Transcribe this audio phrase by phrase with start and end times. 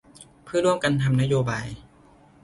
[0.43, 1.67] เพื่อร่วมกันทำนโยบาย